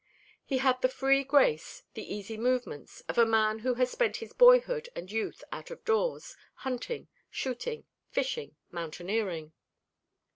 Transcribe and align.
He 0.43 0.57
had 0.57 0.81
the 0.81 0.89
free 0.89 1.23
grace, 1.23 1.83
the 1.93 2.11
easy 2.11 2.35
movements, 2.35 3.01
of 3.01 3.19
a 3.19 3.23
man 3.27 3.59
who 3.59 3.75
has 3.75 3.91
spent 3.91 4.15
his 4.17 4.33
boyhood 4.33 4.89
and 4.95 5.11
youth 5.11 5.43
out 5.51 5.69
of 5.69 5.85
doors 5.85 6.35
hunting, 6.55 7.07
shooting, 7.29 7.83
fishing, 8.09 8.55
mountaineering. 8.71 9.53